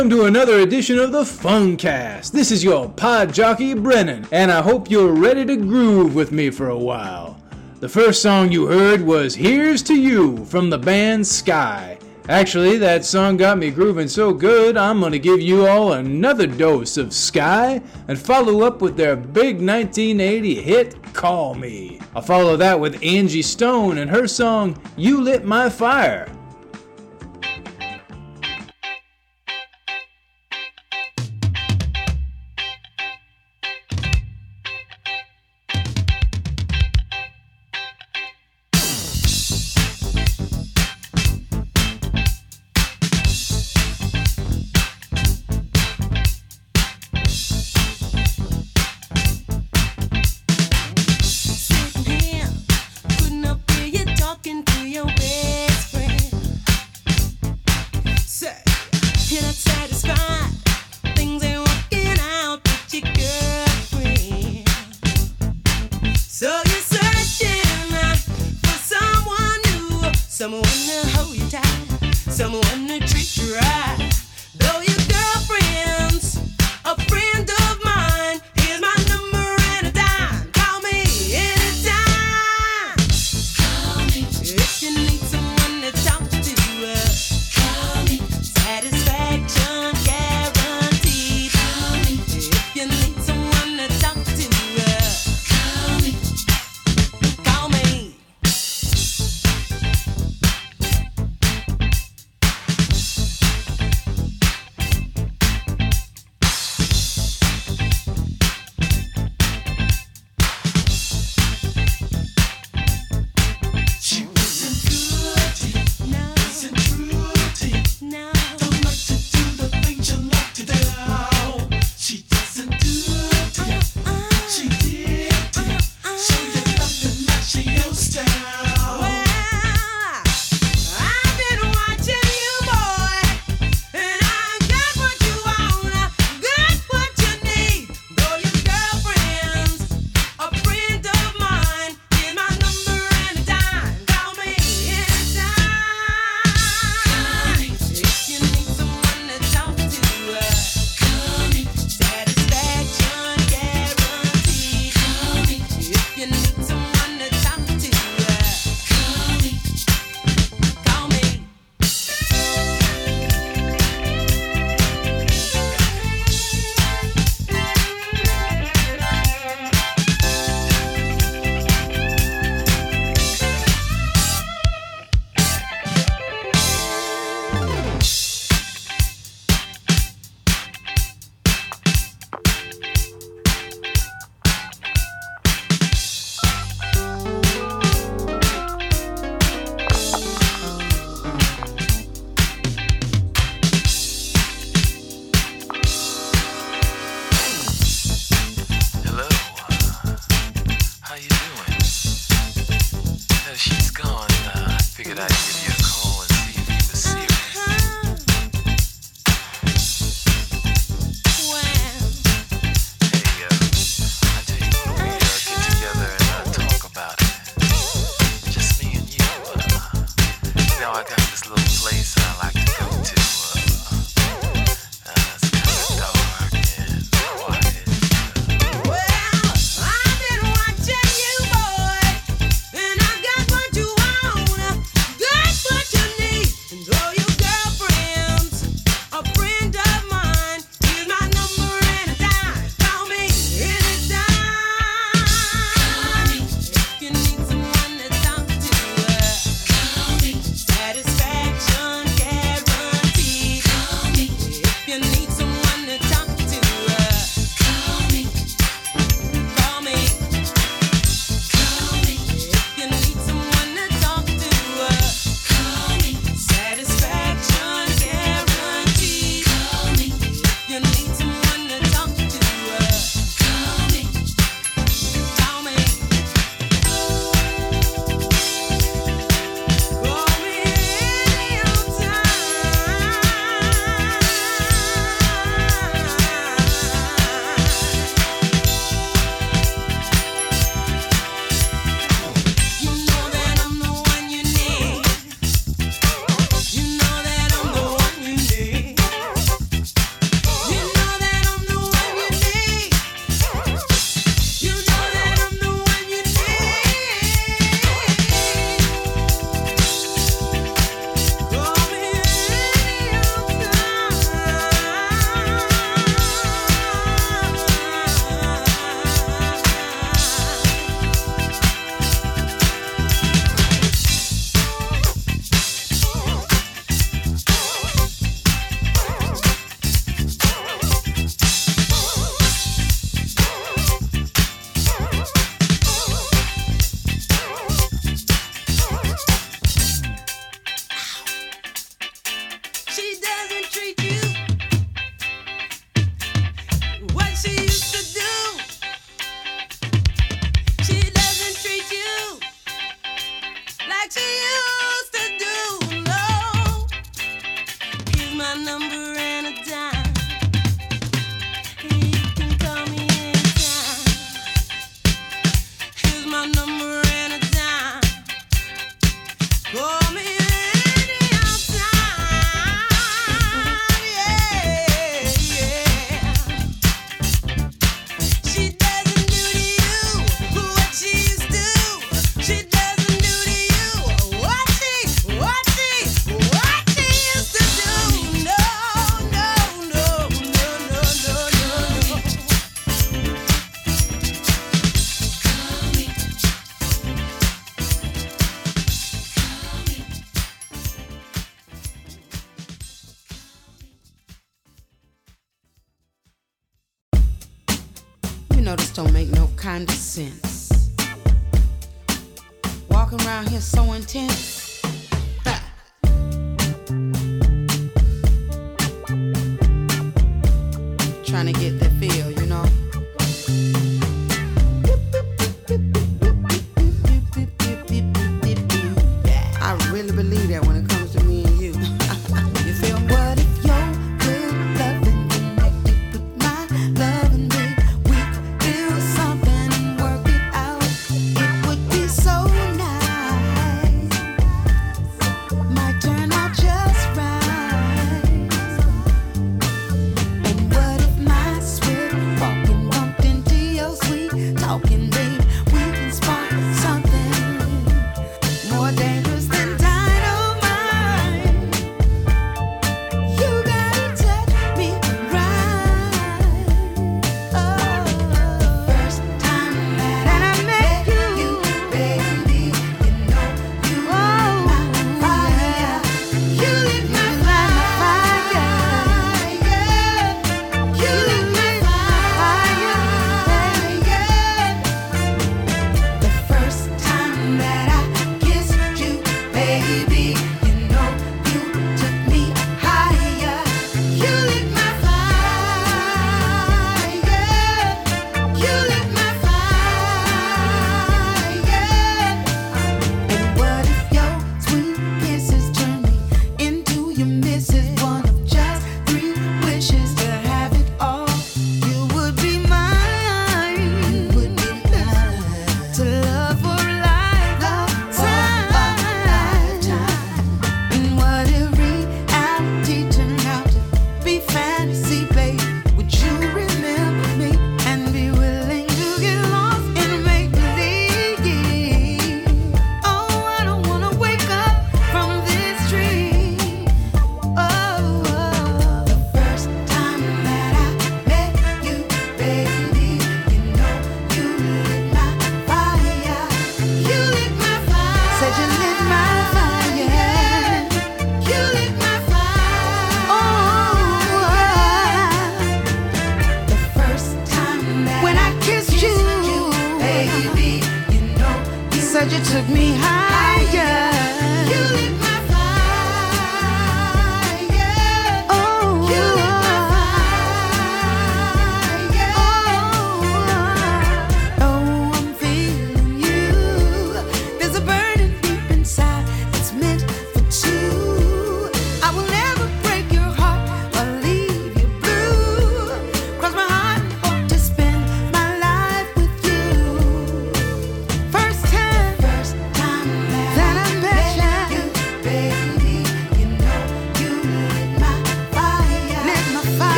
[0.00, 2.32] Welcome to another edition of the FUNkast.
[2.32, 6.48] This is your pod jockey Brennan, and I hope you're ready to groove with me
[6.48, 7.38] for a while.
[7.80, 12.00] The first song you heard was Here's to You from the band Skyy.
[12.30, 16.96] Actually, that song got me grooving so good, I'm gonna give you all another dose
[16.96, 22.00] of Skyy and follow up with their big 1980 hit, Call Me.
[22.16, 26.26] I'll follow that with Angie Stone and her song, You Lit My Fire.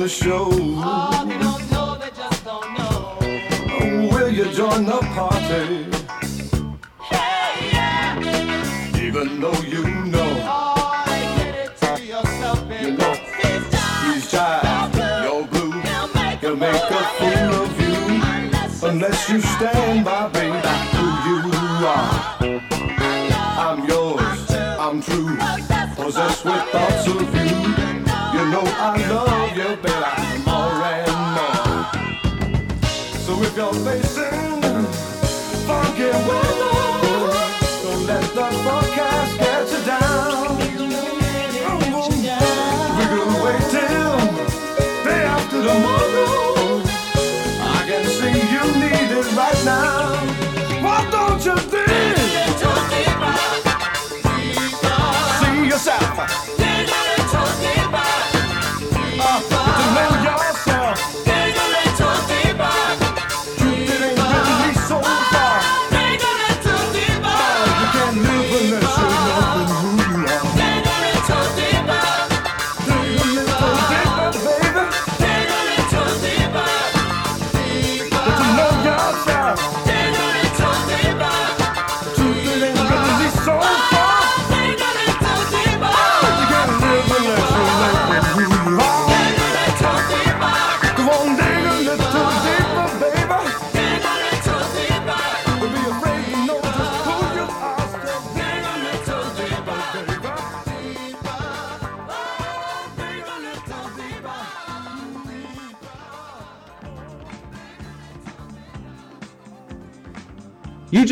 [0.00, 0.48] the show.
[0.52, 3.16] Oh, they don't know, they just don't know.
[4.12, 5.86] Will you join the party?
[7.00, 8.98] Hey, yeah.
[9.00, 10.32] Even though you know.
[10.44, 11.04] Oh,
[12.08, 12.22] you're
[15.46, 15.70] blue.
[16.56, 17.94] Make, a fool of you.
[18.22, 20.60] Unless, unless you stand by, baby,
[20.96, 22.36] who you are.
[23.58, 25.36] I'm yours, I'm true,
[25.96, 27.85] possessed with thoughts of you
[28.56, 30.16] know I love you better
[30.48, 31.84] more and more.
[33.24, 34.62] So if you're facing
[35.68, 36.78] funky weather,
[37.82, 40.56] don't let the forecast get you down.
[42.96, 44.16] We can wait till
[45.04, 46.80] day after tomorrow.
[47.60, 50.04] I can see you need it right now.
[50.82, 51.85] Why don't you think?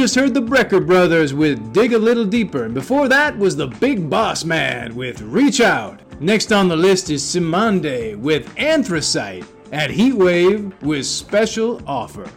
[0.05, 3.69] Just heard the Brecker Brothers with Dig a Little Deeper, and before that was the
[3.69, 5.99] Big Boss Man with Reach Out.
[6.21, 12.29] Next on the list is Cymande with Anthracite, and Heatwave with Special Offer.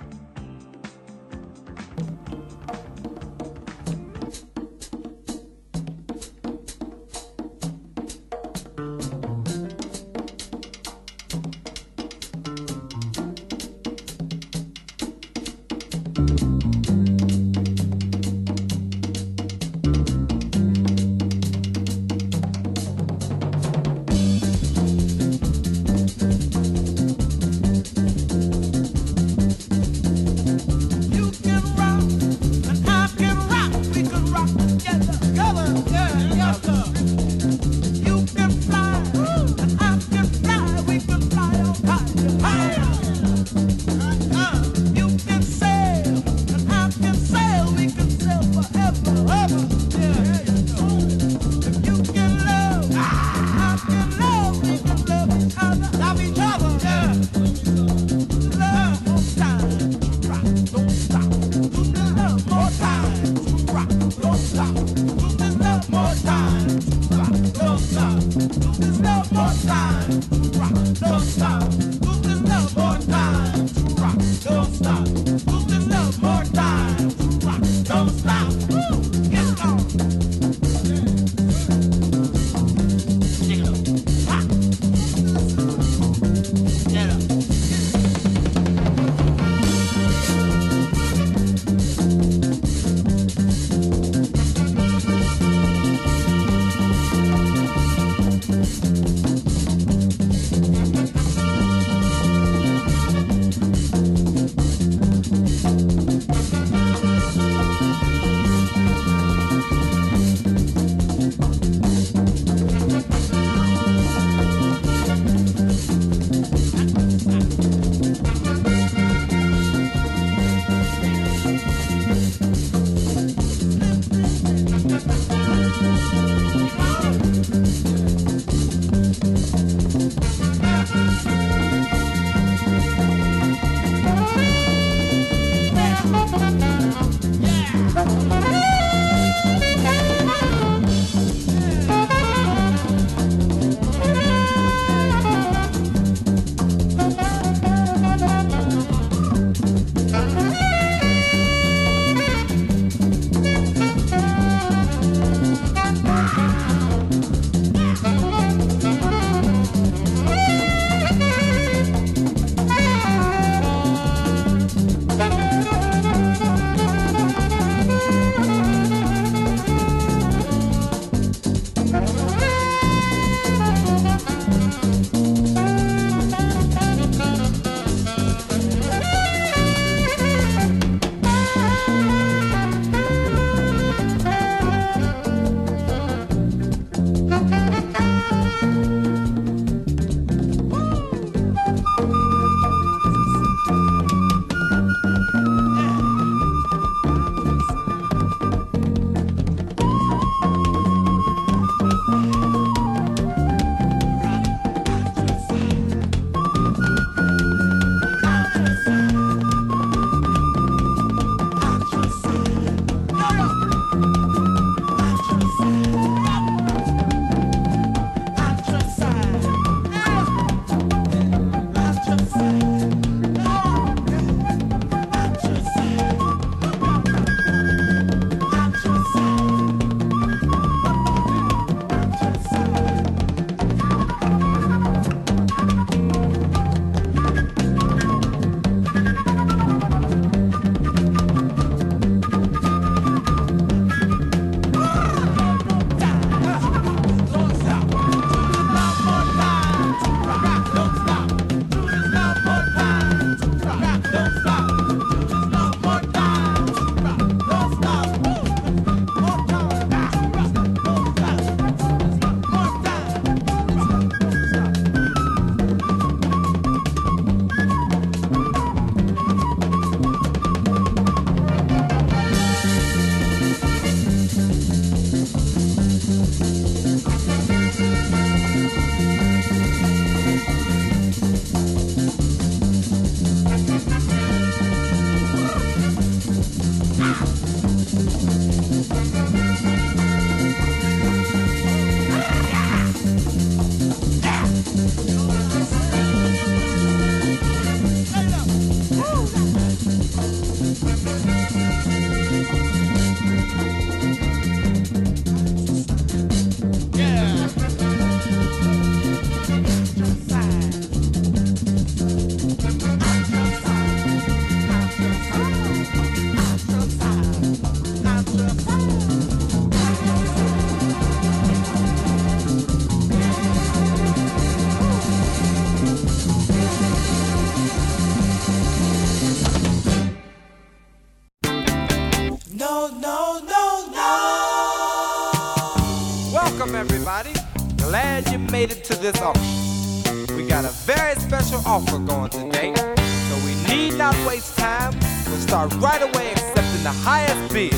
[339.12, 340.32] This.
[340.32, 344.94] We got a very special offer going today, so we need not waste time.
[345.28, 347.74] We'll start right away accepting the highest bid.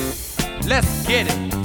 [0.66, 1.59] Let's get it.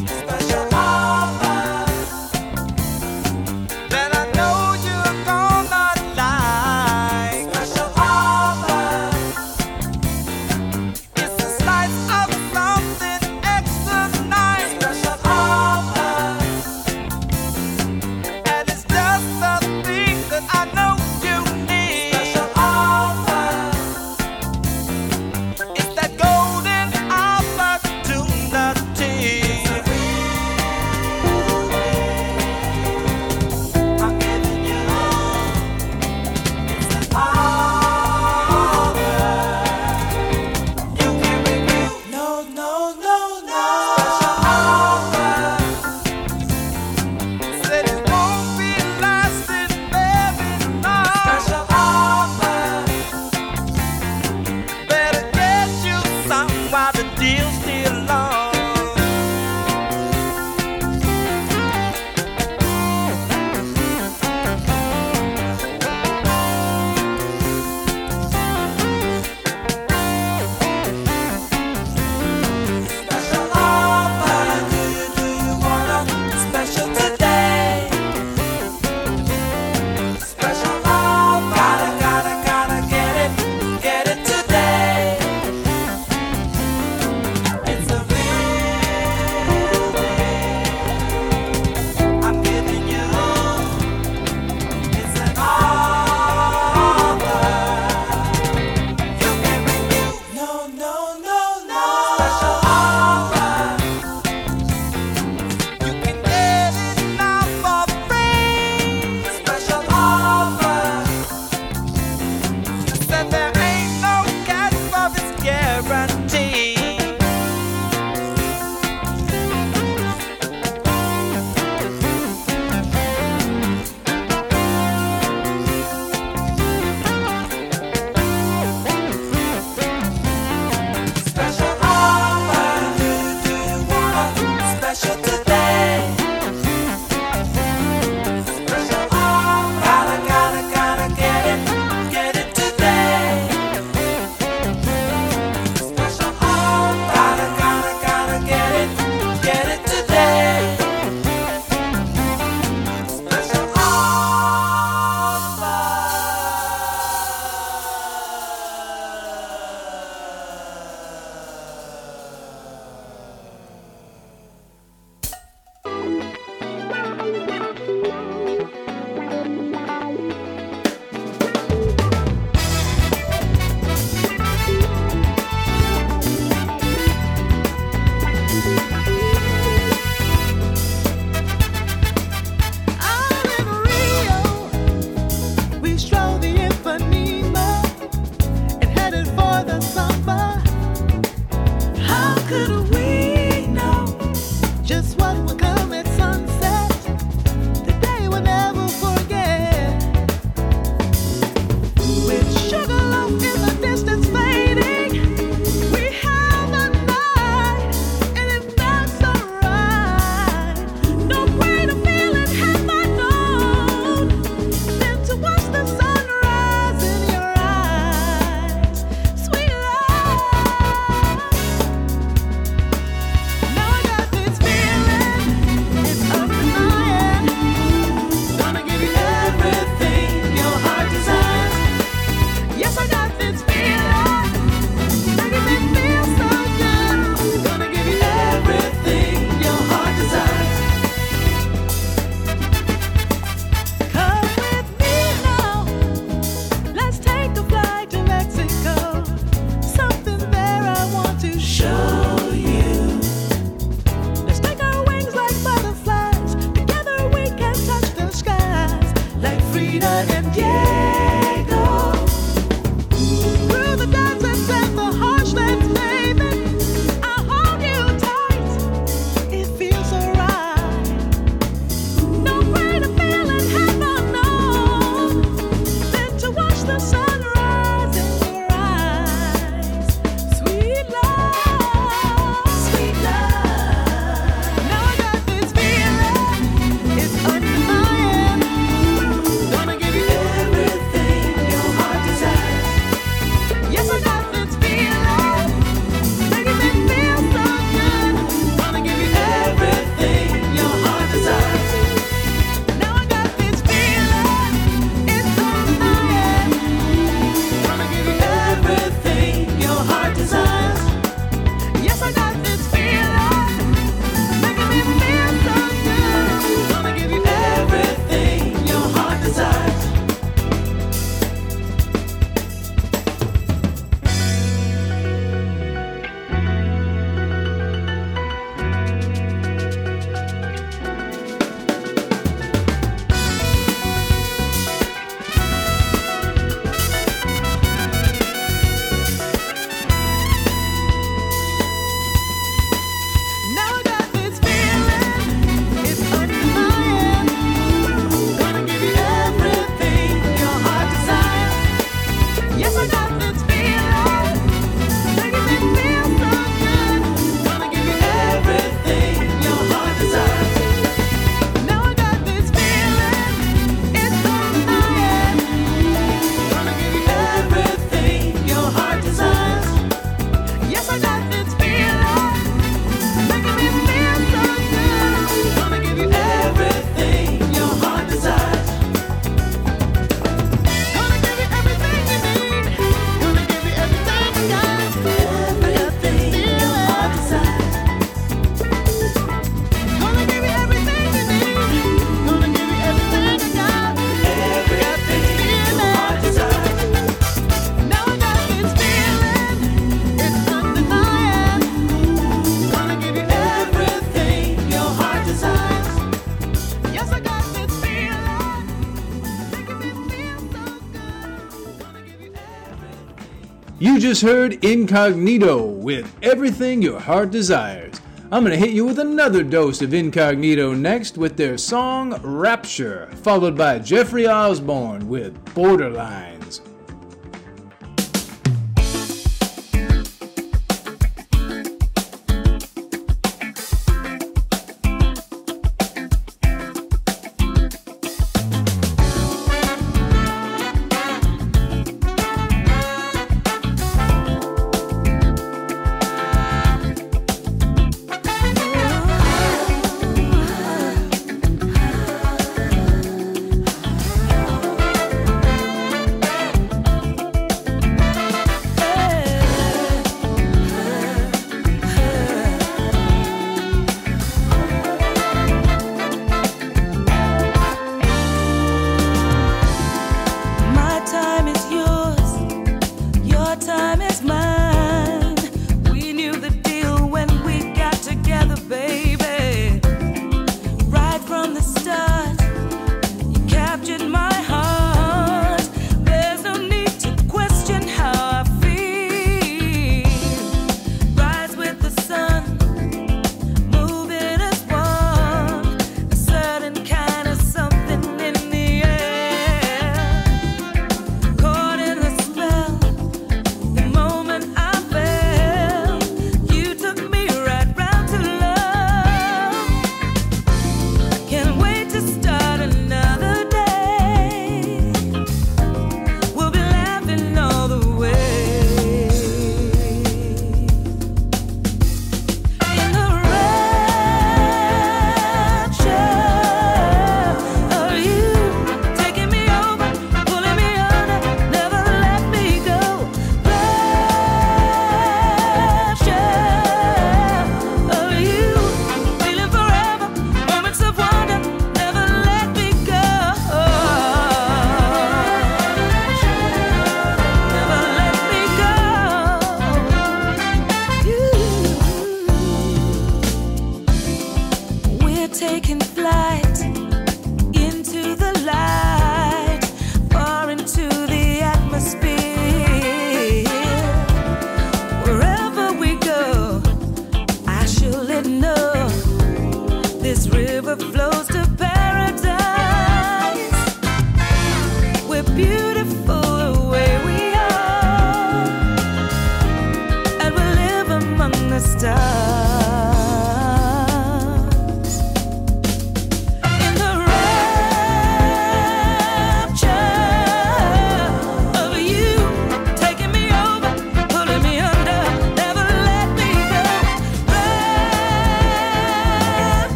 [414.24, 418.22] Just heard Incognito with Everything Your Heart Desires.
[418.50, 423.76] I'm gonna hit you with another dose of Incognito next with their song Rapture, followed
[423.76, 426.53] by Jeffrey Osborne with Borderlines.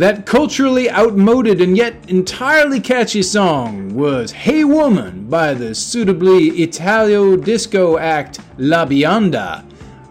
[0.00, 7.36] That culturally outmoded and yet entirely catchy song was Hey Woman by the suitably Italo
[7.36, 9.62] disco act La Bionda.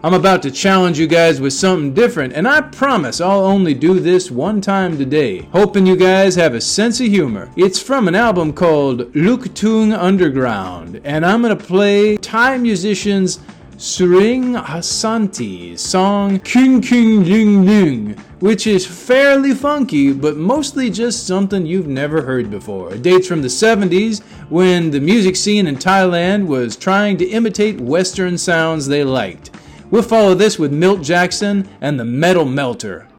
[0.04, 3.98] I'm about to challenge you guys with something different, and I promise I'll only do
[3.98, 5.48] this one time today.
[5.52, 7.50] Hoping you guys have a sense of humor.
[7.56, 13.40] It's from an album called Luktung Underground, and I'm gonna play Thai musicians
[13.76, 21.66] Sroeng Santi's song Kuen Kuen Leung Lueng, which is fairly funky, but mostly just something
[21.66, 22.94] you've never heard before.
[22.94, 27.80] It dates from the 70s when the music scene in Thailand was trying to imitate
[27.80, 29.50] Western sounds they liked.
[29.90, 33.09] We'll follow this with Milt Jackson and the Metal Melter.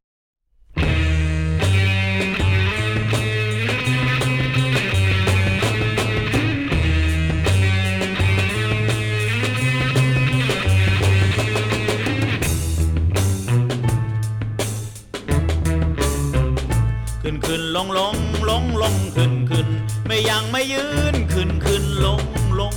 [20.30, 22.24] ยังไม่ยืนขึ้นขึ้นลง
[22.60, 22.74] ลง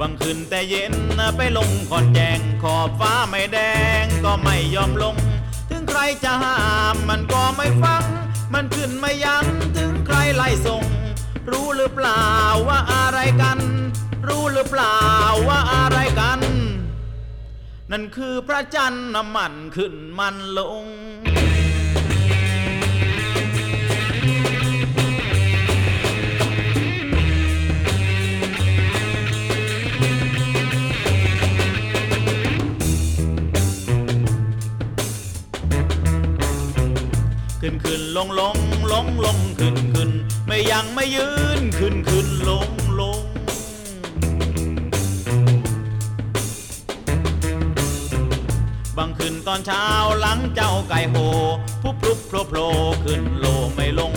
[0.00, 0.94] บางคืนแต่เย็น
[1.36, 3.58] ไปลงขอนแจงขอบฟ้าไม่แด
[4.02, 5.16] งก็ไม่ยอมลง
[5.70, 6.58] ถึงใครจะห้า
[6.94, 8.04] มมันก็ไม่ฟัง
[8.54, 9.46] มันขึ้นไม่ยั้ง
[9.76, 10.84] ถึงใครไล่ส่ง
[11.50, 12.24] รู้หรือเปล่า
[12.68, 13.58] ว่าอะไรกัน
[14.28, 14.98] รู้หรือเปล่า
[15.48, 16.40] ว่าอะไรกัน
[17.92, 20.86] นั่นคือพระจันทร์น้ำมันขึ้นมันลง
[37.62, 38.56] ขึ้นขึ้นลงลง
[38.92, 40.10] ลงลงขึ้นขึ้น
[40.46, 41.30] ไม่ยังไม่ยื
[41.60, 42.68] นขึ้นขึ้นลง
[43.00, 43.20] ลง
[48.96, 49.86] บางคืนตอนเช้า
[50.20, 51.16] หลังเจ้าไก่โห
[51.82, 52.68] พุบพลุบโผล่โผล่
[53.04, 54.12] ขึ้นโลไม่ลง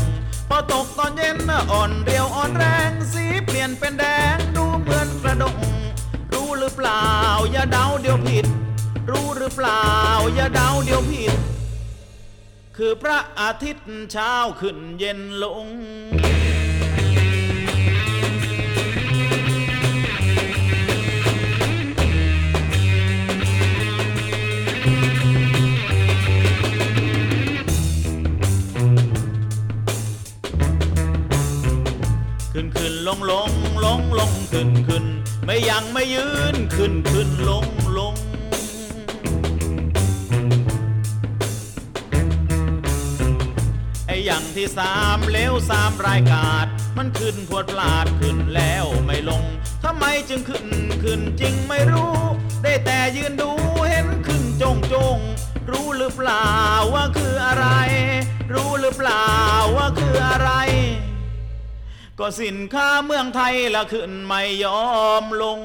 [0.50, 1.38] พอตกตอนเย็น
[1.72, 5.58] อ่อนเรียวอ่อนแรงสีเปลี่ยนเป็นแดงดูเหมือนกระดง
[6.34, 7.04] รู้หรือเปล่า
[7.52, 8.46] อย่าเดาเดี๋ยวผิด
[9.12, 9.84] รู้หรือเปล่า
[10.36, 11.40] อย่าเดาเดี๋ยวผิด
[12.78, 15.68] คือพระอาทิตย์เช้าขึ้นเย็นลง
[32.54, 33.52] ขึ้นขึ้นลงลง
[33.86, 35.06] ลงลงขึ้นขึ้น
[35.46, 37.66] ไม่ยังไม่ยืนขึ้นขึ้นลง
[44.26, 46.68] อย่างที่สามเลวสามรายกาด
[46.98, 49.44] มันขึ้นพวดพลาดขึ้นแล้วไม่ลง
[49.84, 50.68] ทำไมจึงขึ้น
[51.04, 52.14] ขึ้นจริงไม่รู้
[52.64, 53.52] ได้แต่ยืนดู
[53.90, 55.18] เห็นขึ้นจงจง
[55.72, 56.48] รู้หรือเปล่า
[56.94, 57.68] ว่าคืออะไร
[58.54, 59.28] รู้หรือเปล่า
[59.78, 60.52] ว่าคืออะไร
[62.20, 64.86] ก็สินค้าเมืองไทยละขึ้นไม่ยอ
[65.22, 65.60] มลง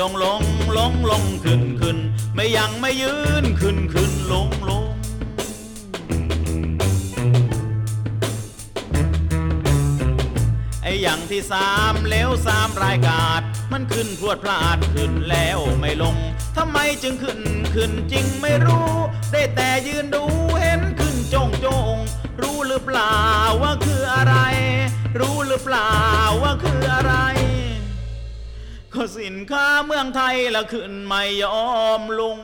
[0.00, 0.42] ลงลง
[0.78, 1.98] ลงลงขึ้นขึ้น
[2.34, 4.84] ไม่ยังไม่ยืนขึ้นขึ้นลงลง
[10.82, 13.42] ไอ้อย่างที่สามเลวสามรายกาด
[13.72, 16.16] มันขึ้นพรวดพลาดขึ้นแล้วไม่ลง
[16.56, 17.40] ทำไมจึงขึ้น
[17.74, 18.88] ขึ้นจริงไม่รู้
[19.32, 20.24] ได้แต่ยืนดู
[20.60, 21.94] เห็นขึ้นจงจง
[22.40, 23.16] รู้หรือเปล่า
[23.62, 24.34] ว่าคืออะไร
[25.20, 25.90] รู้หรือเปล่า
[26.42, 26.77] ว่าคือ
[29.00, 31.60] ก็สินค้าเมืองไทยละขึ้นไม่ยอ
[32.00, 32.38] มลง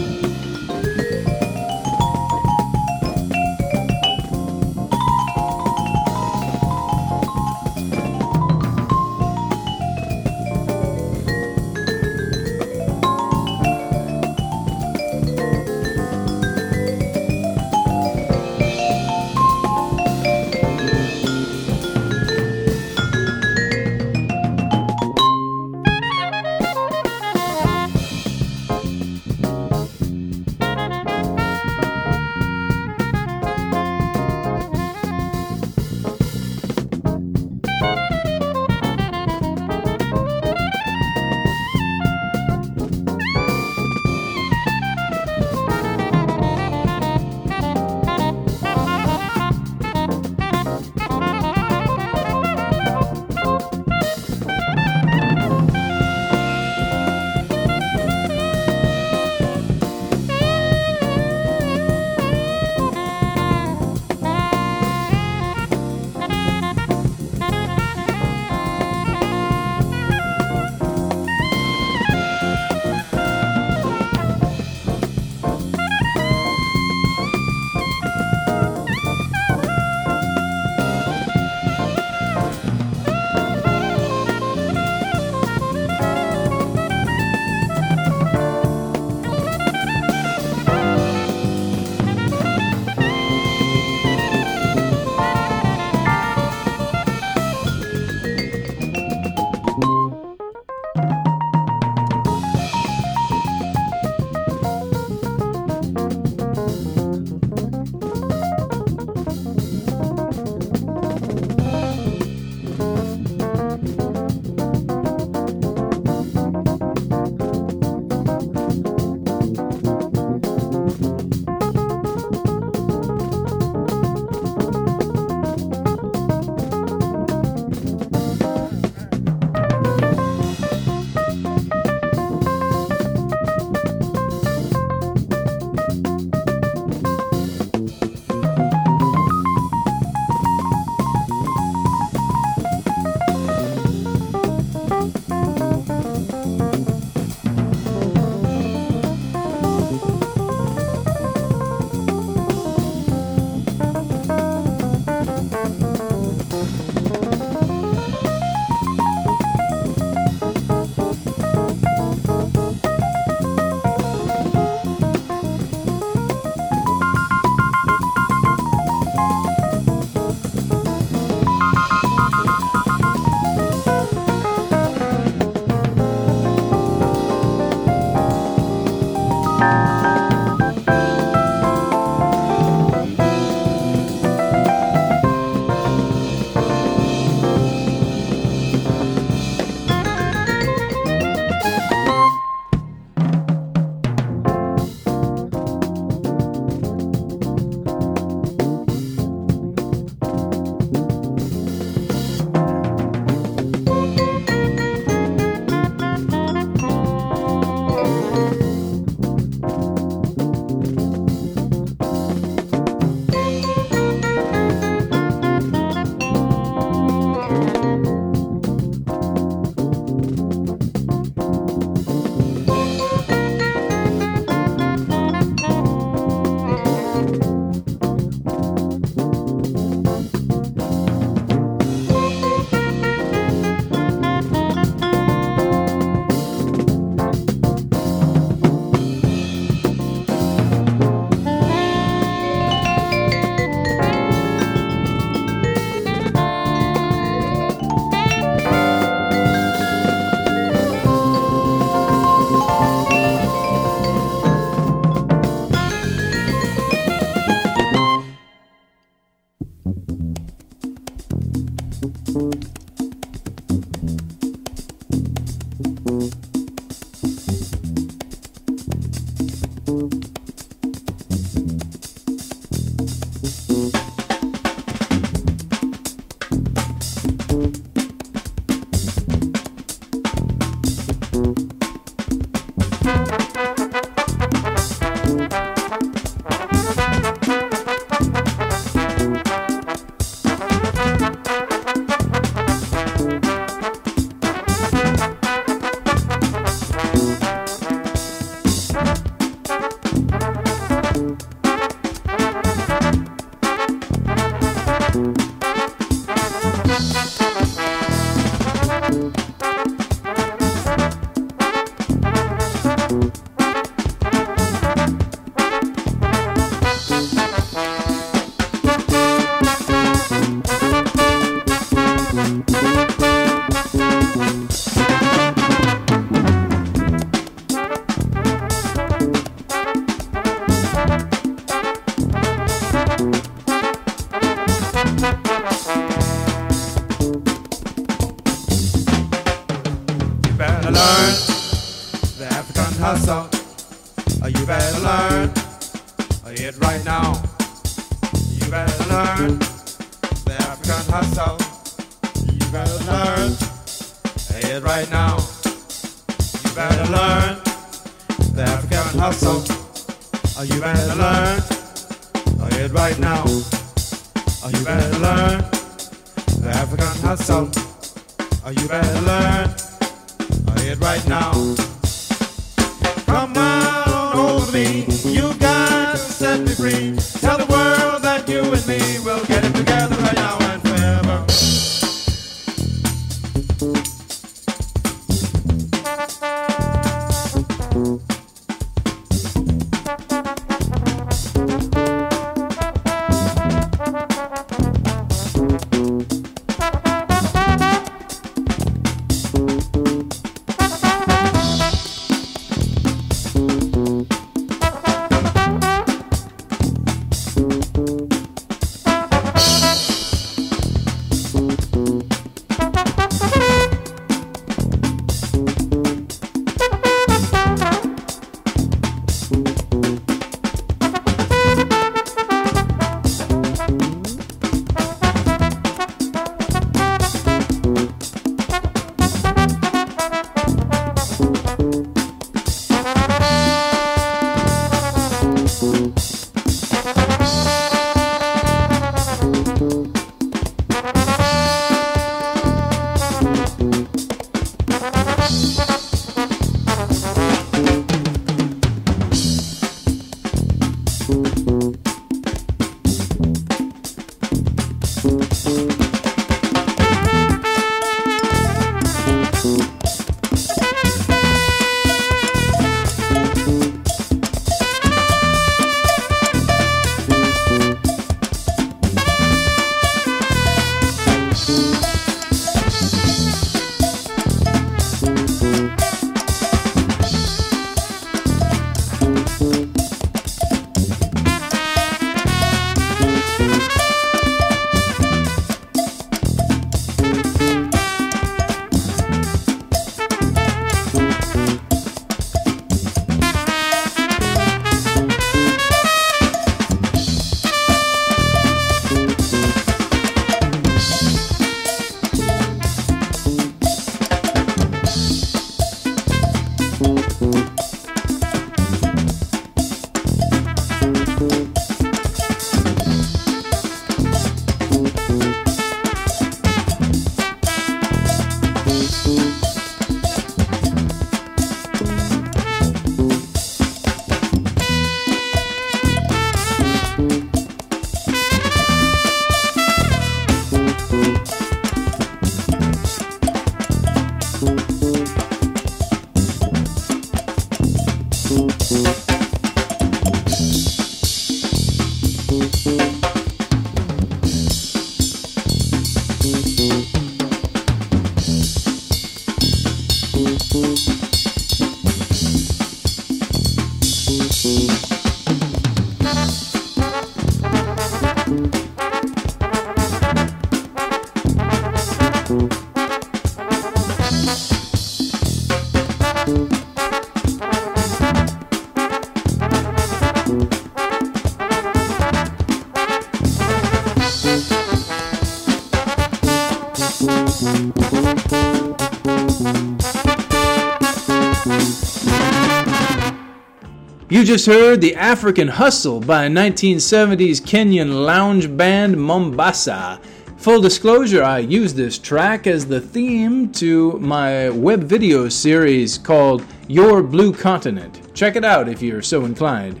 [584.46, 590.20] just heard The African Hustle by 1970s Kenyan lounge band Mombasa.
[590.58, 596.64] Full disclosure, I used this track as the theme to my web video series called
[596.86, 598.32] Your Blue Continent.
[598.34, 600.00] Check it out if you're so inclined.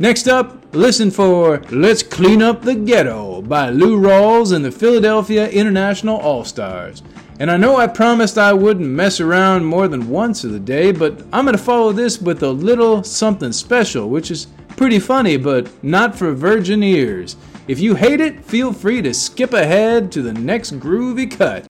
[0.00, 5.48] Next up, listen for Let's Clean Up the Ghetto by Lou Rawls and the Philadelphia
[5.48, 7.04] International All Stars.
[7.38, 10.90] And I know I promised I wouldn't mess around more than once of the day,
[10.90, 15.36] but I'm going to follow this with a little something special, which is pretty funny,
[15.36, 17.36] but not for virgin ears.
[17.68, 21.66] If you hate it, feel free to skip ahead to the next groovy cut.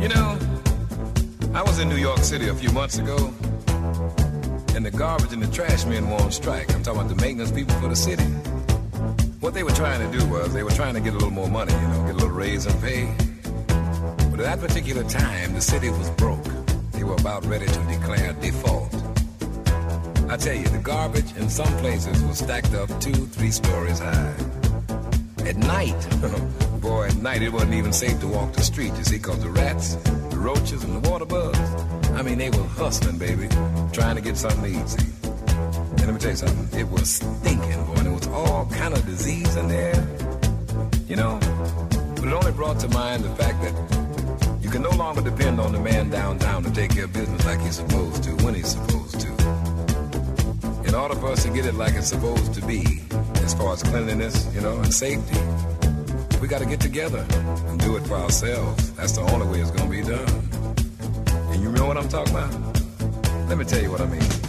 [0.00, 0.38] You know,
[1.52, 3.34] I was in New York City a few months ago,
[4.78, 6.72] and the garbage and the trash men were on strike.
[6.72, 8.22] I'm talking about the maintenance people for the city.
[9.40, 11.48] What they were trying to do was they were trying to get a little more
[11.48, 13.12] money, you know, get a little raise in pay.
[14.30, 16.44] But at that particular time, the city was broke.
[16.92, 18.94] They were about ready to declare default.
[20.30, 24.34] I tell you, the garbage in some places was stacked up two, three stories high.
[25.44, 26.00] At night,
[26.80, 29.50] boy, at night it wasn't even safe to walk the street, you see, because the
[29.50, 29.94] rats,
[30.30, 31.58] the roaches, and the water bugs,
[32.18, 33.46] I mean, they were hustling, baby,
[33.92, 35.02] trying to get something eat.
[35.22, 38.92] And let me tell you something, it was stinking, boy, and there was all kind
[38.92, 39.94] of disease in there,
[41.06, 41.38] you know.
[42.16, 45.70] But it only brought to mind the fact that you can no longer depend on
[45.70, 49.20] the man downtown to take care of business like he's supposed to, when he's supposed
[49.20, 49.28] to.
[50.88, 52.82] In order for us to get it like it's supposed to be,
[53.44, 55.38] as far as cleanliness, you know, and safety,
[56.40, 57.24] we got to get together
[57.68, 58.92] and do it for ourselves.
[58.94, 60.57] That's the only way it's going to be done.
[62.08, 63.48] I'm talking about?
[63.50, 64.47] Let me tell you what I mean.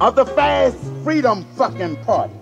[0.00, 2.34] Of the Fast Freedom fucking Party,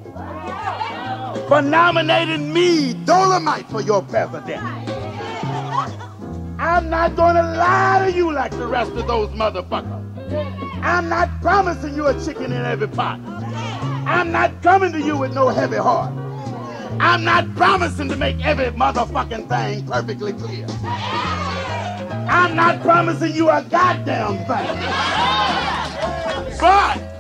[1.49, 4.63] for nominating me, Dolemite, for your president.
[6.59, 10.03] I'm not gonna lie to you like the rest of those motherfuckers.
[10.83, 13.21] I'm not promising you a chicken in every pot.
[14.07, 16.13] I'm not coming to you with no heavy heart.
[17.01, 20.67] I'm not promising to make every motherfucking thing perfectly clear.
[22.29, 24.79] I'm not promising you a goddamn thing.
[26.61, 27.12] But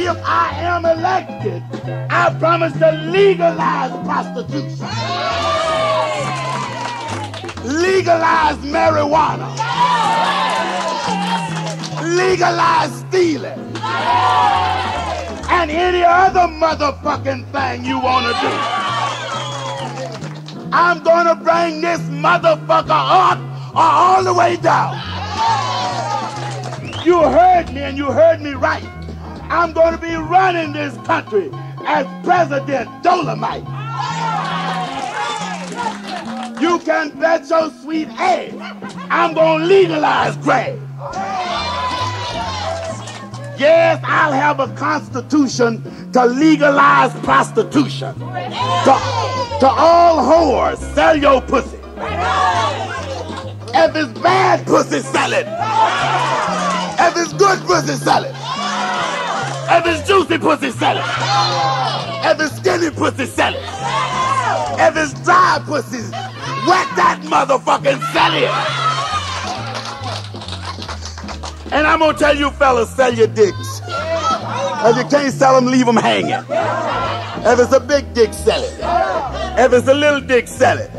[0.00, 1.62] if I am elected,
[2.10, 4.86] I promise to legalize prostitution,
[7.64, 9.48] legalize marijuana,
[12.16, 13.58] legalize stealing,
[15.50, 18.52] and any other motherfucking thing you want to do.
[20.72, 23.38] I'm gonna bring this motherfucker up
[23.74, 24.94] all the way down.
[27.04, 28.97] You heard me and you heard me right.
[29.50, 31.50] I'm going to be running this country
[31.86, 33.64] as President Dolemite.
[36.60, 38.52] You can bet your sweet ass
[39.10, 40.74] I'm going to legalize crack.
[43.58, 48.14] Yes, I'll have a constitution to legalize prostitution.
[48.14, 48.94] To,
[49.60, 51.78] to all whores, sell your pussy.
[53.74, 55.46] If it's bad pussy, sell it.
[57.00, 58.34] If it's good pussy, sell it.
[59.70, 61.04] If it's juicy pussy, sell it.
[62.24, 63.60] If skinny pussy, sell it.
[64.80, 65.98] If it's dry pussy,
[66.66, 68.50] wet that motherfucking sell it.
[71.72, 73.80] And I'm gonna tell you fellas, sell your dicks.
[73.86, 76.30] If you can't sell them, leave them hanging.
[76.30, 78.72] If it's a big dick, sell it.
[79.58, 80.90] If it's a little dick, sell it.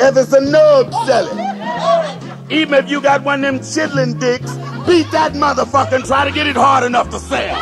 [0.00, 2.52] If it's a nub, sell it.
[2.52, 4.56] Even if you got one of them chitlin dicks,
[4.88, 7.54] beat that motherfucker and try to get it hard enough to sell.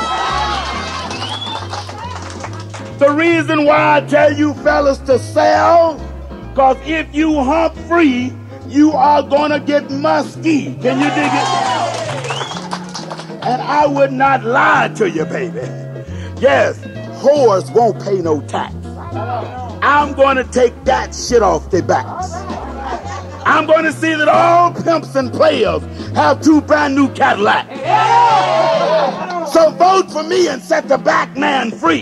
[2.99, 5.99] The reason why I tell you fellas to sell,
[6.55, 8.33] cause if you hump free,
[8.69, 10.77] you are gonna get musky.
[10.77, 11.49] Can you dig it?
[13.45, 15.67] And I would not lie to you, baby.
[16.41, 16.79] Yes,
[17.21, 18.75] whores won't pay no tax.
[19.83, 22.33] I'm gonna take that shit off their backs.
[23.47, 25.81] I'm gonna see that all pimps and players
[26.17, 27.69] have two brand new Cadillacs.
[27.71, 29.45] Yeah.
[29.45, 32.01] So vote for me and set the black man free.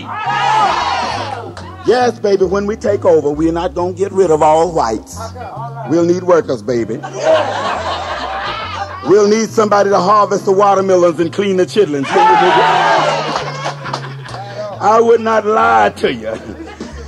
[1.85, 5.19] Yes, baby, when we take over, we're not gonna get rid of all whites.
[5.87, 6.95] We'll need workers, baby.
[9.05, 12.07] We'll need somebody to harvest the watermelons and clean the chitlins.
[14.81, 16.33] I would not lie to you.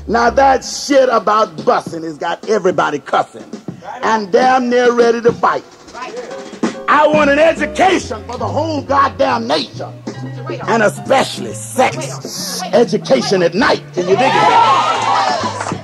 [0.07, 3.56] Now that shit about bussing has got everybody cussing
[4.03, 5.63] and damn near ready to fight.
[6.89, 9.93] I want an education for the whole goddamn nation.
[10.67, 13.83] And especially sex education at night.
[13.93, 15.77] Can you dig it?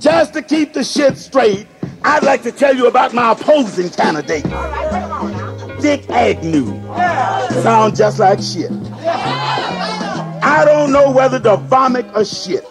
[0.00, 1.68] Just to keep the shit straight,
[2.04, 4.42] I'd like to tell you about my opposing candidate,
[5.80, 6.66] Dick Agnew.
[7.62, 8.72] Sound just like shit.
[10.44, 12.64] I don't know whether to vomit or shit.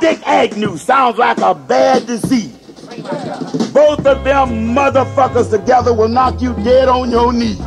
[0.00, 2.59] Dick Agnew sounds like a bad disease.
[3.72, 7.60] Both of them motherfuckers together will knock you dead on your knees.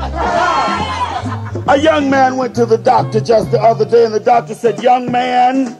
[1.67, 4.81] A young man went to the doctor just the other day, and the doctor said,
[4.83, 5.77] Young man,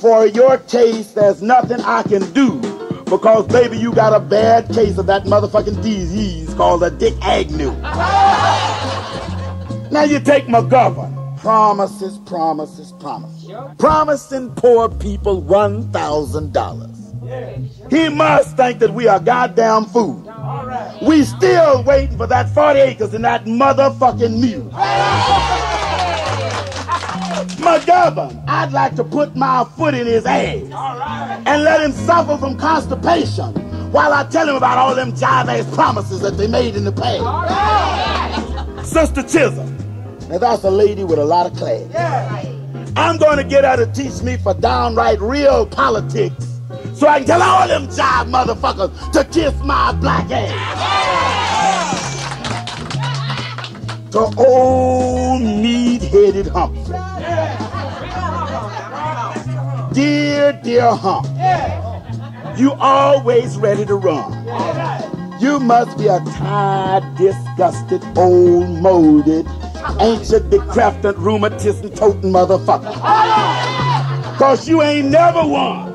[0.00, 2.60] for your case, there's nothing I can do
[3.04, 7.72] because, baby, you got a bad case of that motherfucking disease called a Dick Agnew.
[9.90, 11.38] Now you take McGovern.
[11.38, 13.50] Promises, promises, promises.
[13.78, 16.95] Promising poor people $1,000.
[17.90, 20.26] He must think that we are goddamn food.
[21.02, 24.70] We still waiting for that 40 acres and that motherfucking mule.
[27.60, 30.62] McGovern, I'd like to put my foot in his ass
[31.46, 33.52] and let him suffer from constipation
[33.90, 36.92] while I tell him about all them jive ass promises that they made in the
[36.92, 37.26] past.
[38.88, 39.76] Sister Chisholm,
[40.28, 41.82] now that's a lady with a lot of class.
[42.96, 46.55] I'm going to get her to teach me for downright real politics
[46.96, 50.86] so I can tell all them jive motherfuckers to kiss my black ass.
[54.12, 56.96] To old meat-headed Humphrey.
[59.92, 61.26] Dear, dear Hump,
[62.58, 64.32] you always ready to run.
[65.38, 69.46] You must be a tired, disgusted, old, molded,
[70.00, 72.94] ancient, decrepit, rheumatism toting motherfucker.
[74.38, 75.94] Cause you ain't never won.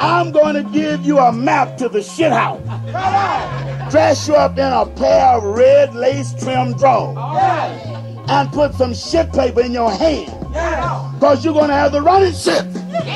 [0.00, 2.60] I'm gonna give you a map to the shit house.
[3.90, 7.16] Dress you up in a pair of red lace trim drawers.
[8.28, 10.30] And put some shit paper in your hand.
[11.20, 12.64] Cause you're gonna have the running shit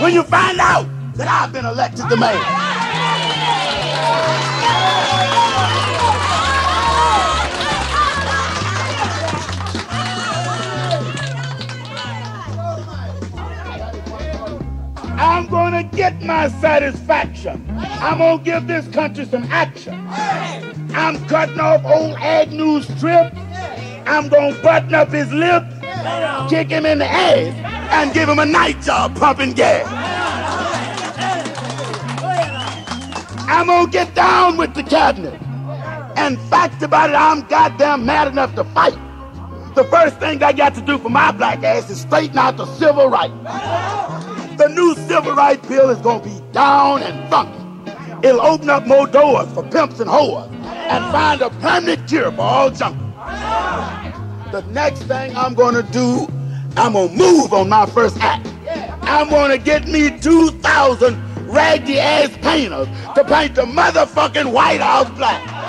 [0.00, 2.40] when you find out that I've been elected the mayor.
[15.22, 17.64] I'm gonna get my satisfaction.
[17.78, 19.94] I'm gonna give this country some action.
[20.10, 23.32] I'm cutting off old Agnew's strip.
[24.04, 25.62] I'm gonna button up his lip,
[26.50, 27.54] kick him in the ass,
[27.92, 29.86] and give him a night job pumping gas.
[33.48, 35.40] I'm gonna get down with the cabinet.
[36.16, 38.98] And fact about it, I'm goddamn mad enough to fight.
[39.76, 42.66] The first thing I got to do for my black ass is straighten out the
[42.66, 44.31] civil rights.
[44.56, 47.58] The new civil rights bill is gonna be down and funky.
[48.26, 52.42] It'll open up more doors for pimps and whores and find a permanent cure for
[52.42, 52.98] all junk.
[54.52, 56.28] The next thing I'm gonna do,
[56.76, 58.46] I'm gonna move on my first act.
[59.02, 65.62] I'm gonna get me 2,000 raggedy ass painters to paint the motherfucking White House black.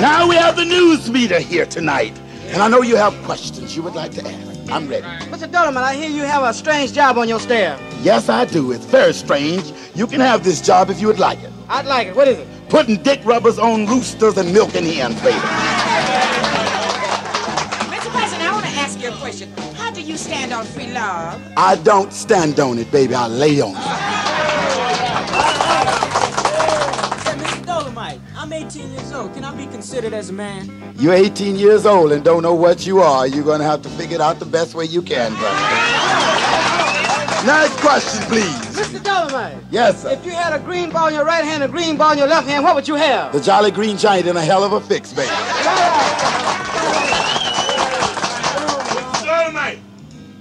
[0.00, 2.18] Now we have the news meter here tonight.
[2.52, 4.72] And I know you have questions you would like to ask.
[4.72, 5.06] I'm ready.
[5.26, 5.50] Mr.
[5.50, 7.80] Dolman, I hear you have a strange job on your staff.
[8.02, 8.72] Yes, I do.
[8.72, 9.72] It's very strange.
[9.94, 11.50] You can have this job if you would like it.
[11.68, 12.16] I'd like it.
[12.16, 12.48] What is it?
[12.68, 15.36] Putting dick rubbers on roosters and milking hens, baby.
[17.88, 18.10] Mr.
[18.10, 19.52] President, I want to ask you a question.
[19.74, 21.40] How do you stand on free love?
[21.56, 23.14] I don't stand on it, baby.
[23.14, 24.29] I lay on it.
[28.70, 29.34] 18 years old.
[29.34, 30.94] Can I be considered as a man?
[30.96, 33.26] You're 18 years old and don't know what you are.
[33.26, 35.58] You're going to have to figure it out the best way you can, brother.
[37.44, 38.44] Next question, please.
[38.76, 39.00] Mr.
[39.00, 39.60] Dolemite.
[39.72, 40.10] Yes, sir.
[40.10, 42.18] If you had a green ball in your right hand and a green ball in
[42.18, 43.32] your left hand, what would you have?
[43.32, 45.26] The Jolly Green Giant in a hell of a fix, baby.
[49.26, 49.80] Dolemite,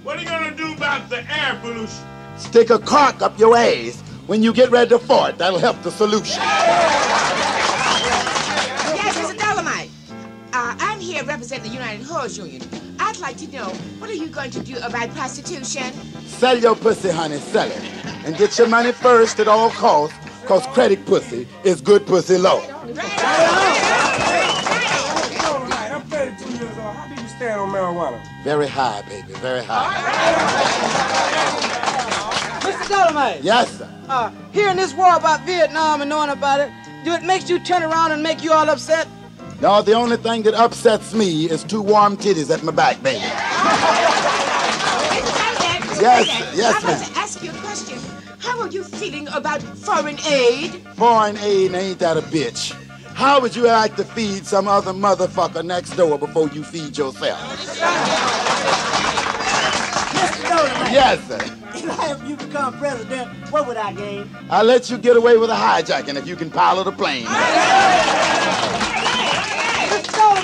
[0.03, 2.05] what are you gonna do about the air pollution?
[2.37, 5.39] Stick a cork up your ass when you get ready to fart.
[5.39, 6.43] That'll help the solution.
[11.51, 12.61] I'm here representing the United Hose Union.
[12.99, 13.69] I'd like to know,
[13.99, 15.91] what are you going to do about prostitution?
[16.27, 17.81] Sell your pussy, honey, sell it.
[18.25, 20.15] And get your money first at all costs,
[20.45, 22.61] cause credit pussy is good pussy low.
[22.61, 23.11] Dolemite,
[25.91, 26.95] I'm 32 years old.
[26.95, 28.21] How do you stand on marijuana?
[28.43, 29.89] Very high, baby, very high.
[32.61, 32.85] Mr.
[32.95, 33.43] Dolemite.
[33.43, 33.89] Yes, sir.
[34.07, 36.71] Uh, hearing this war about Vietnam and knowing about it,
[37.03, 39.07] do it makes you turn around and make you all upset?
[39.61, 43.19] No, the only thing that upsets me is two warm titties at my back, baby.
[45.99, 46.93] Yes, yes, ma'am.
[46.93, 47.99] I want to ask you a question.
[48.39, 50.71] How are you feeling about foreign aid?
[50.95, 52.71] Foreign aid ain't that a bitch.
[53.13, 57.41] How would you like to feed some other motherfucker next door before you feed yourself?
[60.15, 60.43] Mr.
[60.47, 60.93] Dolemite.
[60.93, 61.55] Yes, sir.
[61.73, 64.29] If you become president, what would I gain?
[64.49, 67.25] I'll let you get away with a hijacking if you can pilot a plane.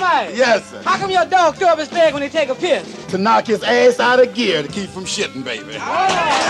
[0.06, 0.36] Dolemite.
[0.36, 0.82] Yes, sir.
[0.82, 3.06] How come your dog throw up his leg when he take a piss?
[3.06, 5.74] To knock his ass out of gear to keep from shitting, baby.
[5.74, 6.42] All right.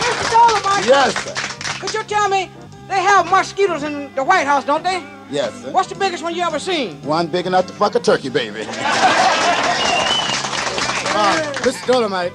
[0.00, 0.24] Mr.
[0.30, 0.86] Dolemite.
[0.86, 1.34] Yes, sir.
[1.80, 2.50] Could you tell me,
[2.88, 5.02] they have mosquitoes in the White House, don't they?
[5.30, 5.70] Yes, sir.
[5.70, 7.00] What's the biggest one you ever seen?
[7.02, 8.66] One big enough to fuck a turkey, baby.
[11.12, 11.92] Uh, Mr.
[11.92, 12.32] Dolemite,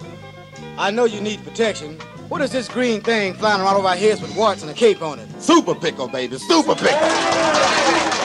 [0.78, 1.98] I know you need protection.
[2.28, 5.02] What is this green thing flying around over our heads with warts and a cape
[5.02, 5.30] on it?
[5.42, 6.38] Super pickle, baby.
[6.38, 8.24] Super pickle.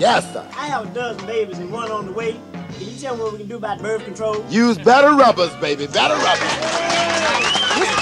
[0.00, 0.46] Yes, sir.
[0.56, 2.40] I have a dozen babies and one on the way.
[2.78, 4.44] Can you tell me what we can do about birth control?
[4.48, 5.86] Use better rubbers, baby.
[5.86, 8.00] Better rubbers.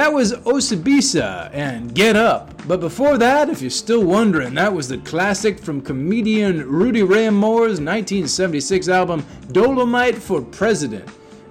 [0.00, 2.66] That was Osibisa and Get Up.
[2.66, 7.28] But before that, if you're still wondering, that was the classic from comedian Rudy Ray
[7.28, 11.06] Moore's 1976 album Dolemite for President.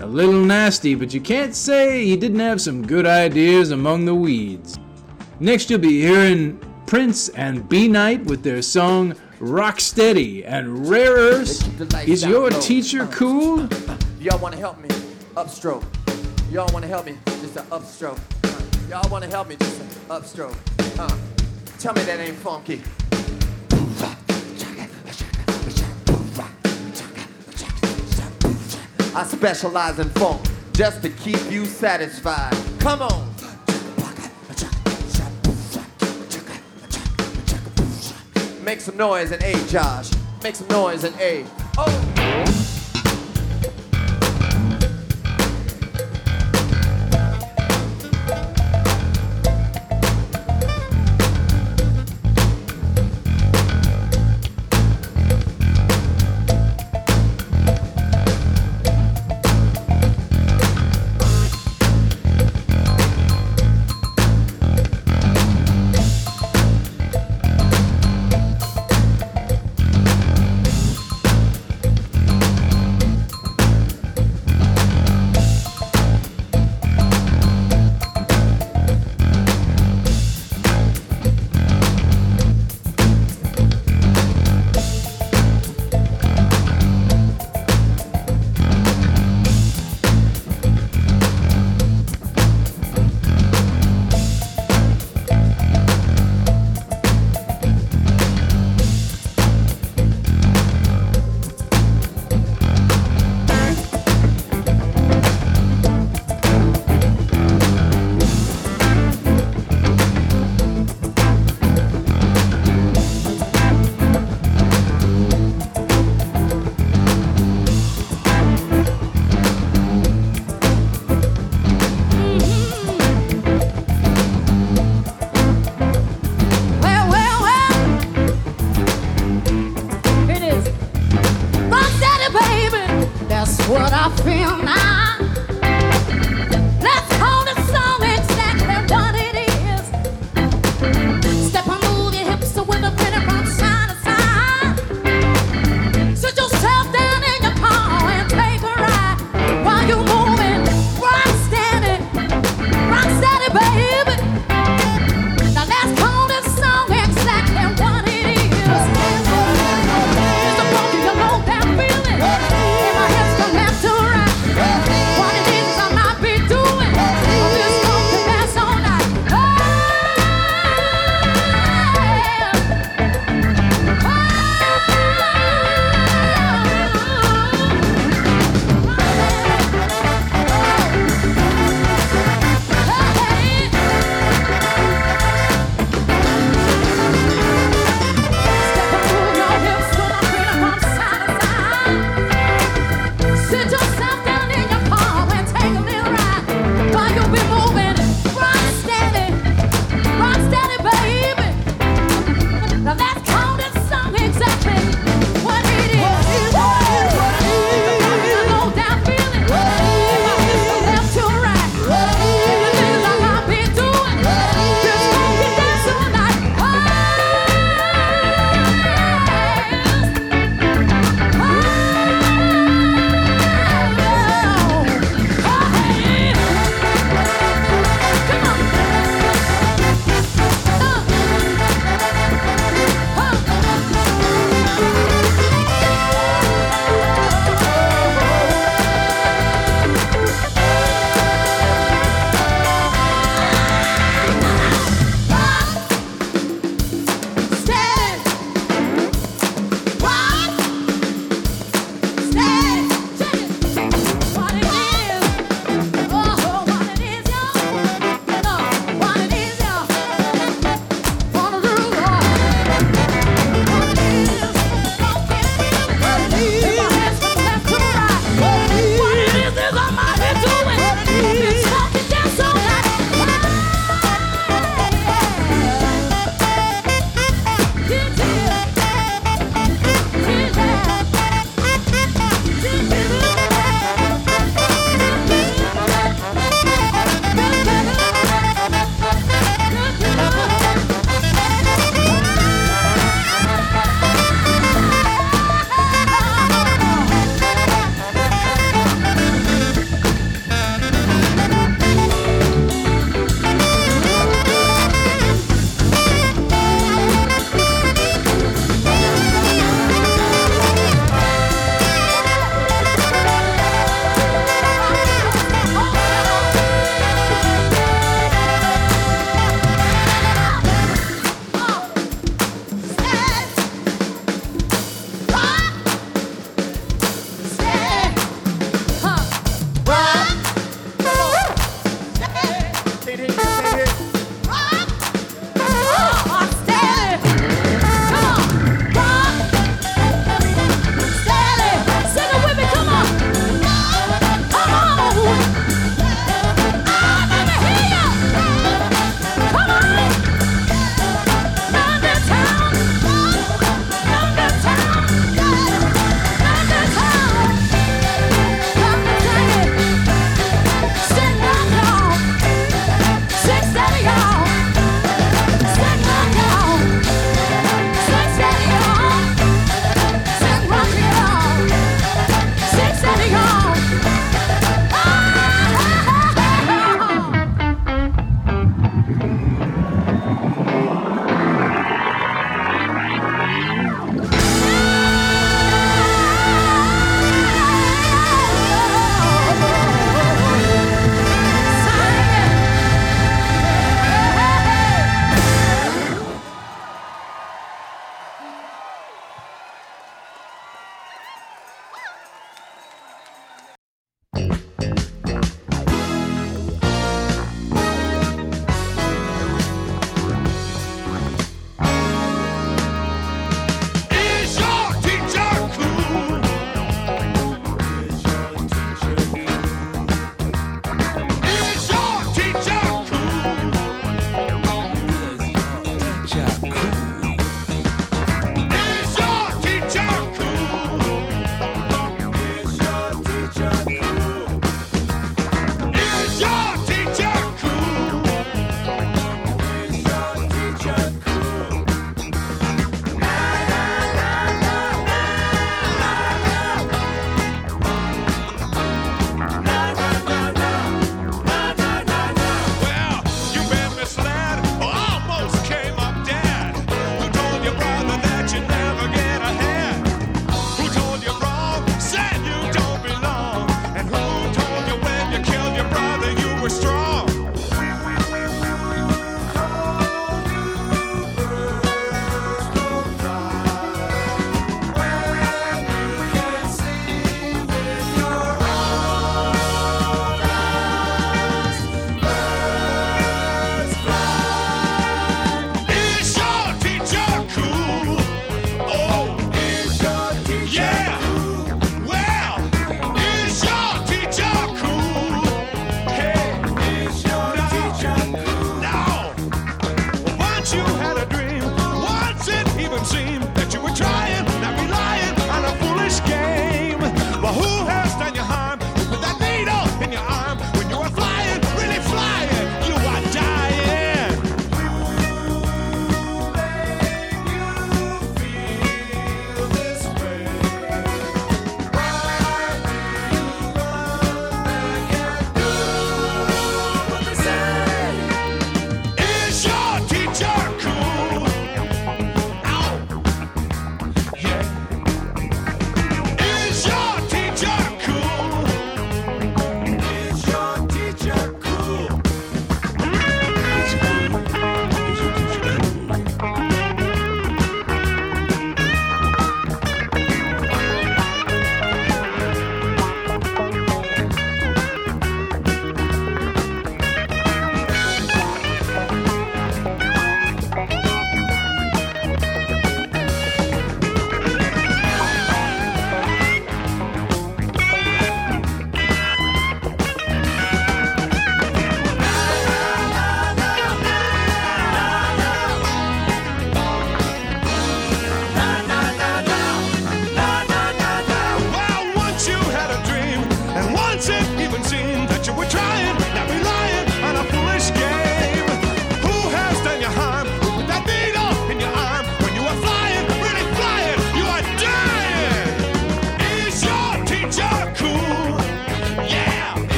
[0.00, 4.14] A little nasty, but you can't say he didn't have some good ideas among the
[4.14, 4.78] weeds.
[5.40, 11.12] Next, you'll be hearing Prince and B Knight with their song Rock Steady and Rare
[11.12, 12.06] Earth.
[12.06, 13.12] Is your teacher uh-huh.
[13.12, 13.68] cool?
[14.20, 14.88] Y'all wanna help me?
[15.34, 15.82] Upstroke.
[16.52, 17.16] Y'all wanna help me?
[17.40, 18.20] Just an upstroke.
[18.94, 19.56] Y'all wanna help me?
[19.56, 20.56] Just upstroke.
[20.96, 21.08] Uh,
[21.80, 22.80] tell me that ain't funky.
[29.16, 32.56] I specialize in funk just to keep you satisfied.
[32.78, 33.34] Come on.
[38.62, 40.12] Make some noise and A, Josh.
[40.44, 41.44] Make some noise and A.
[41.76, 42.83] Oh.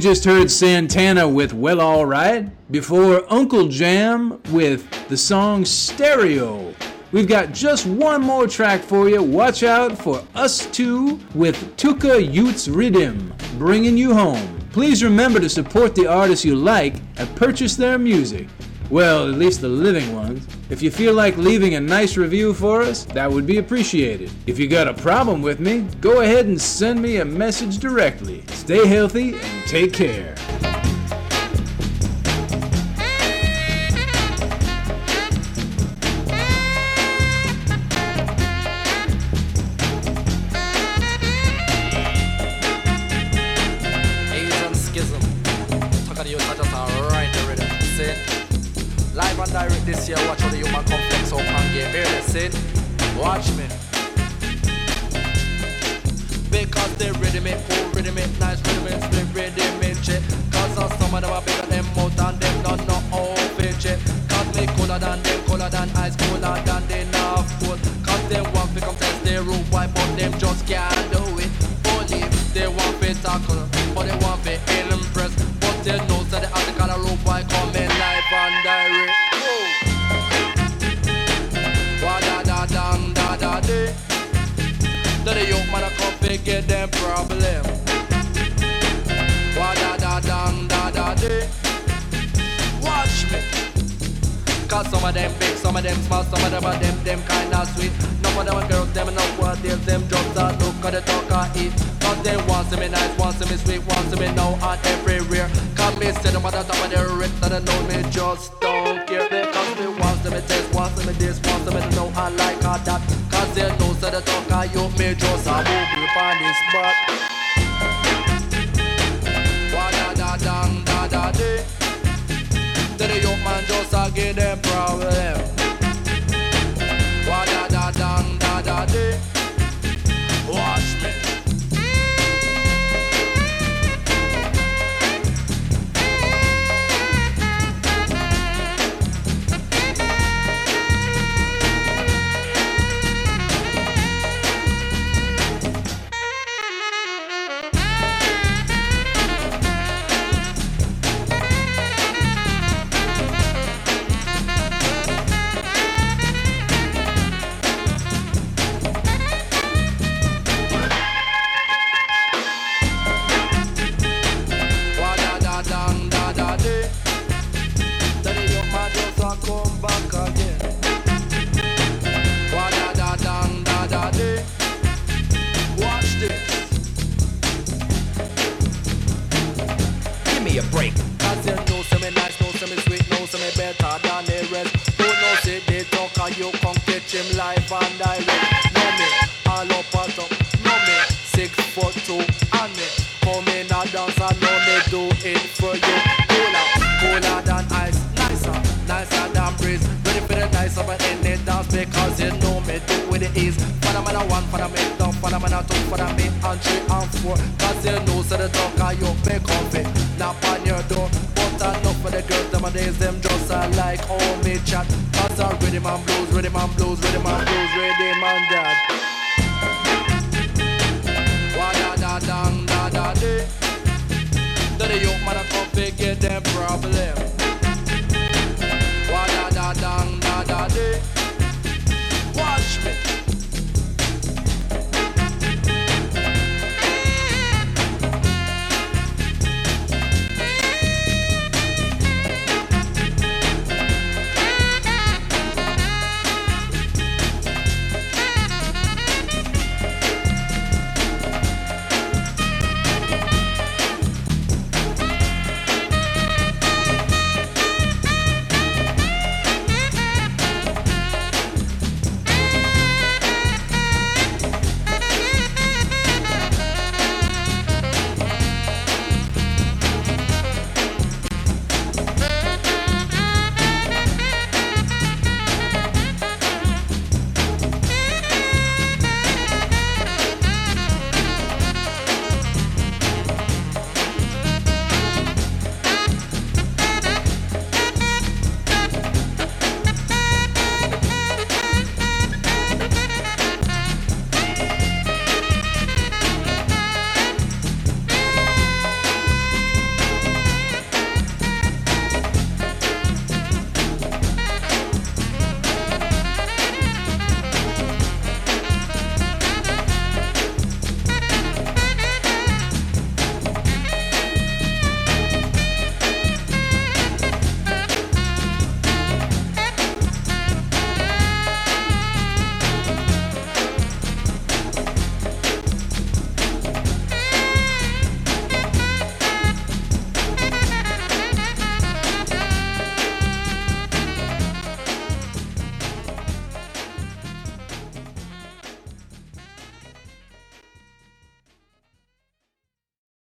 [0.00, 2.48] just heard Santana with Well Alright.
[2.72, 6.74] Before Unklejam with the song Stereo.
[7.12, 9.22] We've got just one more track for you.
[9.22, 14.58] Watch out for Us2 with Tukka Yoots Riddim, bringing you home.
[14.72, 18.48] Please remember to support the artists you like and purchase their music.
[18.88, 20.46] Well, at least the living ones.
[20.70, 24.30] If you feel like leaving a nice review for us, that would be appreciated.
[24.46, 28.39] If you got a problem with me, go ahead and send me a message directly.
[28.70, 30.39] Stay healthy and take care.